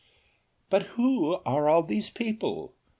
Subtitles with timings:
[0.71, 2.73] "But who are all these people?